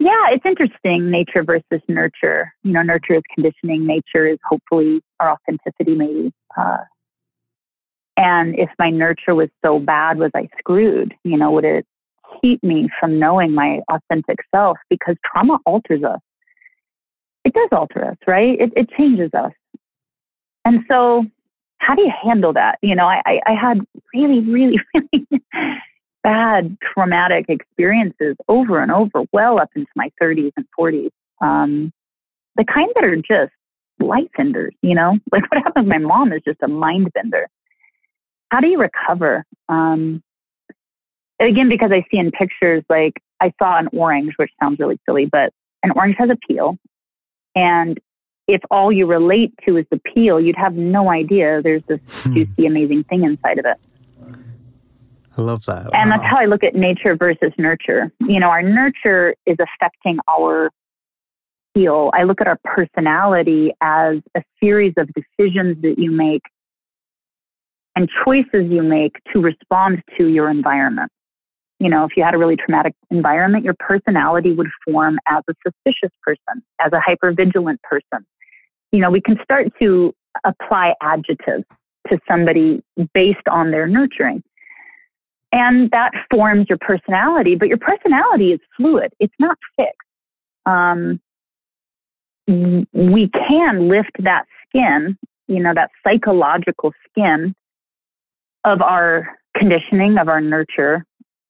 [0.00, 2.52] yeah, it's interesting, nature versus nurture.
[2.62, 6.32] You know, nurture is conditioning, nature is hopefully our authenticity, maybe.
[6.56, 6.78] Uh,
[8.16, 11.14] and if my nurture was so bad, was I screwed?
[11.24, 11.86] You know, would it
[12.40, 14.78] keep me from knowing my authentic self?
[14.90, 16.20] Because trauma alters us.
[17.44, 18.58] It does alter us, right?
[18.60, 19.52] It, it changes us.
[20.64, 21.24] And so,
[21.78, 22.78] how do you handle that?
[22.82, 23.80] You know, I, I had
[24.14, 25.42] really, really, really
[26.22, 31.10] bad traumatic experiences over and over, well up into my 30s and 40s.
[31.40, 31.92] Um,
[32.56, 33.52] the kind that are just
[34.00, 35.18] life enders, you know?
[35.32, 37.48] Like what happened to my mom is just a mind bender.
[38.50, 39.44] How do you recover?
[39.68, 40.22] Um,
[41.40, 45.26] again, because I see in pictures, like I saw an orange, which sounds really silly,
[45.26, 45.52] but
[45.82, 46.78] an orange has a peel.
[47.54, 47.98] And
[48.46, 52.34] if all you relate to is the peel, you'd have no idea there's this hmm.
[52.34, 53.78] juicy, amazing thing inside of it.
[55.36, 55.90] I love that.
[55.92, 56.16] And wow.
[56.16, 58.12] that's how I look at nature versus nurture.
[58.20, 60.70] You know, our nurture is affecting our
[61.74, 62.10] peel.
[62.14, 66.42] I look at our personality as a series of decisions that you make
[67.96, 71.10] and choices you make to respond to your environment.
[71.80, 75.54] You know, if you had a really traumatic environment, your personality would form as a
[75.66, 78.24] suspicious person, as a hypervigilant person,
[78.94, 80.14] you know, we can start to
[80.44, 81.64] apply adjectives
[82.08, 82.80] to somebody
[83.12, 84.40] based on their nurturing.
[85.50, 89.12] And that forms your personality, but your personality is fluid.
[89.18, 89.98] It's not fixed.
[90.64, 91.20] Um,
[92.46, 95.18] we can lift that skin,
[95.48, 97.52] you know, that psychological skin
[98.64, 99.26] of our
[99.56, 101.04] conditioning, of our nurture,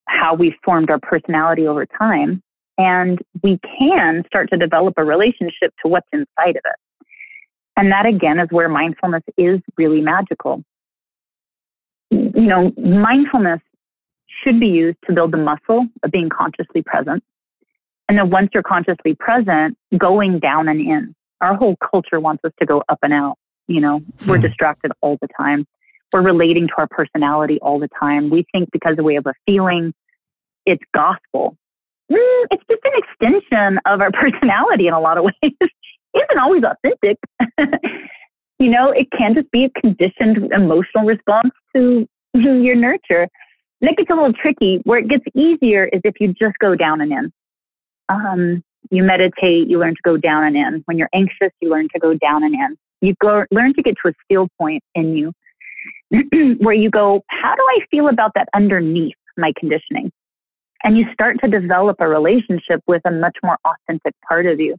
[0.07, 2.41] how we formed our personality over time.
[2.79, 6.75] And we can start to develop a relationship to what's inside of it.
[7.77, 10.63] And that again is where mindfulness is really magical.
[12.11, 13.59] You know, mindfulness
[14.43, 17.23] should be used to build the muscle of being consciously present.
[18.07, 21.15] And then once you're consciously present, going down and in.
[21.41, 23.37] Our whole culture wants us to go up and out.
[23.67, 24.43] You know, we're hmm.
[24.43, 25.65] distracted all the time.
[26.13, 28.29] We're relating to our personality all the time.
[28.29, 29.93] We think because we have a feeling,
[30.65, 31.57] it's gospel.
[32.11, 35.69] Mm, it's just an extension of our personality in a lot of ways
[36.15, 37.17] isn't always authentic.
[38.59, 43.27] you know, it can just be a conditioned emotional response to your nurture.
[43.81, 44.81] that gets a little tricky.
[44.83, 47.33] Where it gets easier is if you just go down and in.
[48.09, 50.83] Um, you meditate, you learn to go down and in.
[50.85, 52.77] When you're anxious, you learn to go down and in.
[53.01, 55.31] You go, learn to get to a still point in you
[56.59, 60.11] where you go, how do I feel about that underneath my conditioning?
[60.83, 64.75] And you start to develop a relationship with a much more authentic part of you.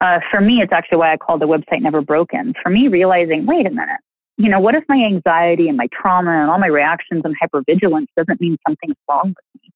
[0.00, 2.52] Uh, for me, it's actually why I call the website Never Broken.
[2.62, 4.00] For me, realizing, wait a minute,
[4.36, 8.06] you know, what if my anxiety and my trauma and all my reactions and hypervigilance
[8.16, 9.70] doesn't mean something's wrong with me?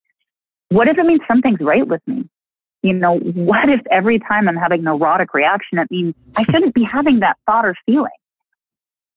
[0.69, 2.29] What if it means something's right with me?
[2.83, 6.73] You know, what if every time I'm having a neurotic reaction, it means I shouldn't
[6.73, 8.11] be having that thought or feeling?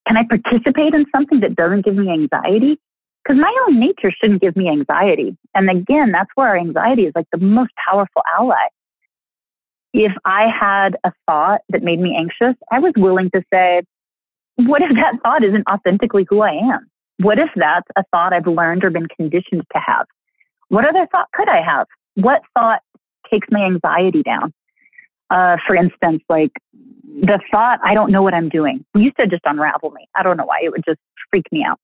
[0.07, 2.79] Can I participate in something that doesn't give me anxiety?
[3.23, 5.37] Because my own nature shouldn't give me anxiety.
[5.55, 8.67] And again, that's where our anxiety is like the most powerful ally.
[9.93, 13.83] If I had a thought that made me anxious, I was willing to say,
[14.57, 16.89] what if that thought isn't authentically who I am?
[17.19, 20.07] What if that's a thought I've learned or been conditioned to have?
[20.69, 21.87] What other thought could I have?
[22.15, 22.81] What thought
[23.31, 24.53] takes my anxiety down?
[25.31, 26.53] Uh, for instance, like
[27.05, 30.07] the thought, I don't know what I'm doing, used to just unravel me.
[30.15, 30.61] I don't know why.
[30.63, 31.79] It would just freak me out.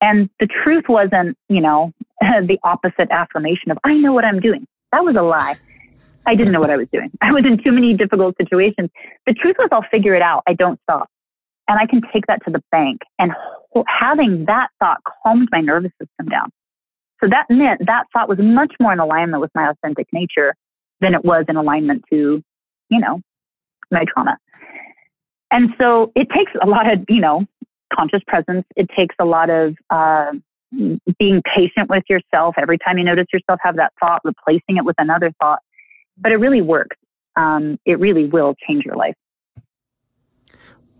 [0.00, 4.66] And the truth wasn't, you know, the opposite affirmation of, I know what I'm doing.
[4.90, 5.54] That was a lie.
[6.26, 7.10] I didn't know what I was doing.
[7.20, 8.90] I was in too many difficult situations.
[9.26, 10.42] The truth was, I'll figure it out.
[10.46, 11.08] I don't stop.
[11.68, 13.00] And I can take that to the bank.
[13.18, 13.32] And
[13.88, 16.50] having that thought calmed my nervous system down.
[17.22, 20.54] So that meant that thought was much more in alignment with my authentic nature
[21.00, 22.42] than it was in alignment to,
[22.88, 23.20] you know,
[23.90, 24.36] my trauma.
[25.50, 27.46] And so it takes a lot of, you know,
[27.94, 28.64] conscious presence.
[28.76, 30.32] It takes a lot of uh,
[31.18, 32.54] being patient with yourself.
[32.58, 35.60] Every time you notice yourself have that thought, replacing it with another thought.
[36.18, 36.96] But it really works.
[37.36, 39.14] Um, it really will change your life.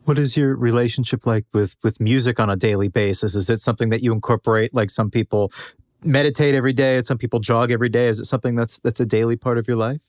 [0.04, 3.34] What is your relationship like with with music on a daily basis?
[3.34, 5.52] Is it something that you incorporate like some people
[6.04, 8.08] meditate every day and some people jog every day?
[8.08, 10.00] Is it something that's that's a daily part of your life?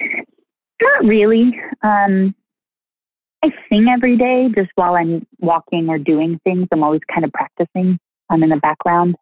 [0.00, 1.52] Not really.
[1.82, 2.34] Um,
[3.44, 6.68] I sing every day just while I'm walking or doing things.
[6.72, 7.98] I'm always kind of practicing.
[8.30, 9.16] I'm in the background.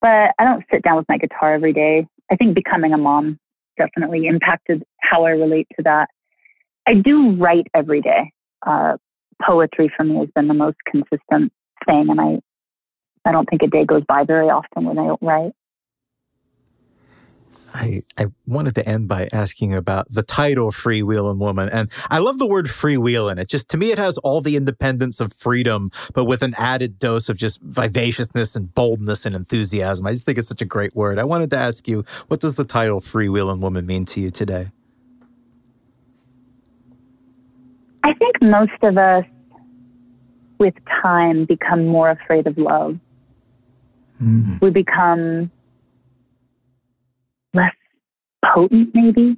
[0.00, 2.06] But I don't sit down with my guitar every day.
[2.32, 3.38] I think becoming a mom
[3.76, 6.08] definitely impacted how I relate to that.
[6.86, 8.32] I do write every day.
[8.66, 8.96] Uh,
[9.44, 11.52] poetry for me has been the most consistent
[11.86, 12.40] thing, and I
[13.24, 15.52] I don't think a day goes by very often when I don't write.
[17.74, 21.68] I, I wanted to end by asking about the title Freewheeling Woman.
[21.68, 23.38] And I love the word freewheeling.
[23.38, 26.98] It just, to me, it has all the independence of freedom, but with an added
[26.98, 30.06] dose of just vivaciousness and boldness and enthusiasm.
[30.06, 31.18] I just think it's such a great word.
[31.18, 34.70] I wanted to ask you, what does the title Freewheeling Woman mean to you today?
[38.04, 39.24] I think most of us,
[40.58, 42.98] with time, become more afraid of love.
[44.20, 44.60] Mm.
[44.60, 45.50] We become
[47.54, 47.74] less
[48.44, 49.36] potent, maybe.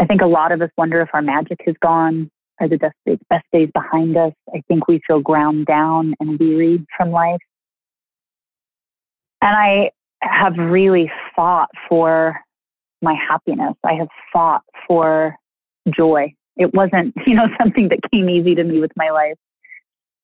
[0.00, 2.30] I think a lot of us wonder if our magic has gone.
[2.60, 4.32] Are the best days, best days behind us?
[4.52, 7.40] I think we feel ground down and weary from life.
[9.40, 9.90] And I
[10.22, 12.40] have really fought for
[13.00, 13.74] my happiness.
[13.84, 15.36] I have fought for
[15.94, 16.34] joy.
[16.56, 19.36] It wasn't, you know, something that came easy to me with my life.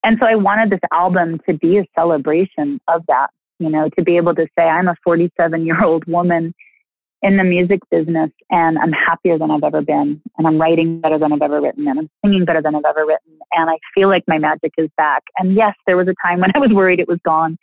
[0.03, 3.29] And so I wanted this album to be a celebration of that,
[3.59, 6.55] you know, to be able to say, I'm a 47 year old woman
[7.25, 11.19] in the music business and I'm happier than I've ever been and I'm writing better
[11.19, 14.09] than I've ever written and I'm singing better than I've ever written and I feel
[14.09, 15.23] like my magic is back.
[15.39, 17.57] And yes, there was a time when I was worried it was gone,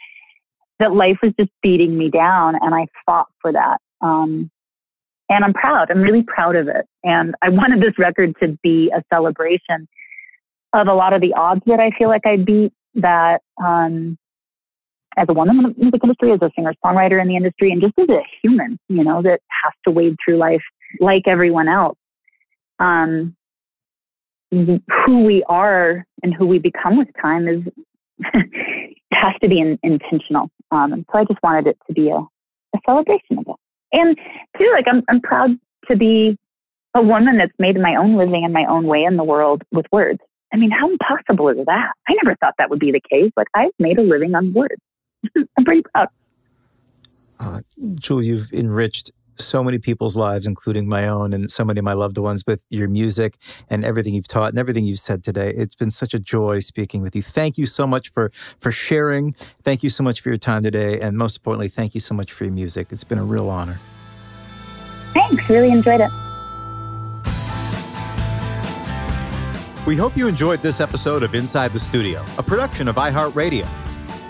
[0.79, 3.77] that life was just beating me down and I fought for that.
[4.01, 4.49] Um,
[5.29, 5.91] and I'm proud.
[5.91, 6.87] I'm really proud of it.
[7.03, 9.87] And I wanted this record to be a celebration
[10.73, 14.17] of a lot of the odds that I feel like I beat that um,
[15.17, 17.81] as a woman in the music industry, as a singer songwriter in the industry, and
[17.81, 20.63] just as a human, you know, that has to wade through life
[20.99, 21.97] like everyone else.
[22.79, 23.35] Um,
[24.51, 27.63] who we are and who we become with time is
[29.13, 30.49] has to be in, intentional.
[30.71, 33.55] Um, so I just wanted it to be a, a celebration of it.
[33.93, 34.17] And
[34.57, 35.51] too, like I'm I'm proud
[35.89, 36.37] to be
[36.93, 39.85] a woman that's made my own living in my own way in the world with
[39.91, 40.19] words.
[40.53, 41.93] I mean, how impossible is that?
[42.09, 43.31] I never thought that would be the case.
[43.37, 44.81] Like I've made a living on words.
[45.35, 46.07] I'm pretty proud.
[47.39, 47.61] Uh,
[47.95, 51.93] Jewel, you've enriched so many people's lives, including my own and so many of my
[51.93, 53.37] loved ones, with your music
[53.69, 55.51] and everything you've taught and everything you've said today.
[55.55, 57.23] It's been such a joy speaking with you.
[57.23, 59.33] Thank you so much for for sharing.
[59.63, 62.31] Thank you so much for your time today, and most importantly, thank you so much
[62.31, 62.87] for your music.
[62.91, 63.79] It's been a real honor.
[65.13, 65.43] Thanks.
[65.49, 66.11] Really enjoyed it.
[69.87, 73.67] We hope you enjoyed this episode of Inside the Studio, a production of iHeartRadio.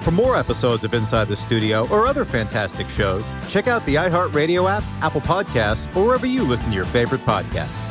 [0.02, 4.68] For more episodes of Inside the Studio or other fantastic shows, check out the iHeartRadio
[4.68, 7.91] app, Apple Podcasts, or wherever you listen to your favorite podcasts.